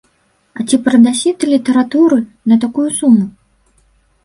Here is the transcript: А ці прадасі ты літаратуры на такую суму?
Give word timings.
А 0.59 0.63
ці 0.67 0.79
прадасі 0.87 1.33
ты 1.43 1.51
літаратуры 1.53 2.19
на 2.53 2.59
такую 2.67 2.89
суму? 2.99 3.31